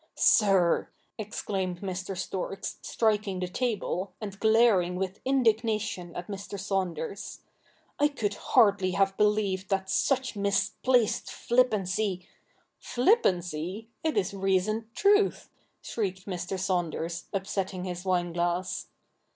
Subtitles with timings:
[0.15, 2.17] 'Sir!' exclaimed Mr.
[2.17, 6.59] Storks, striking the table, and glaring with indignation at Mr.
[6.59, 7.41] Saunders,'
[7.99, 12.27] I could hardly have believed that such misplaced flippancy
[12.93, 13.89] ''Flippancy!
[14.03, 15.51] it is reasoned truth,'
[15.83, 16.59] shrieked Mr.
[16.59, 18.87] Saunders, upsetting his wine glass.